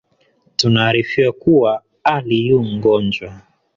Tunaarifiwa 0.57 1.31
kuwa 1.41 1.73
Ali 2.15 2.37
yu 2.47 2.57
n’gonjwa 2.69 3.31